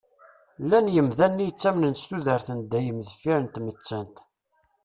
[0.63, 4.15] Llan yemdanen i yettamnen s tudert n dayem deffir n tmettant.